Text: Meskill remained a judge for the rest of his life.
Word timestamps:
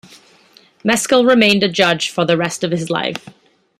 Meskill 0.83 1.29
remained 1.29 1.61
a 1.61 1.69
judge 1.69 2.09
for 2.09 2.25
the 2.25 2.35
rest 2.35 2.63
of 2.63 2.71
his 2.71 2.89
life. 2.89 3.29